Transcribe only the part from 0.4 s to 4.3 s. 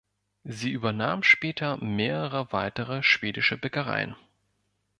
Sie übernahm später mehrere weitere schwedische Bäckereien.